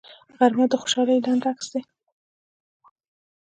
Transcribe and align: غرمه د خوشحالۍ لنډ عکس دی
غرمه 0.37 0.65
د 0.69 0.73
خوشحالۍ 0.81 1.17
لنډ 1.25 1.43
عکس 1.51 1.67
دی 1.73 1.81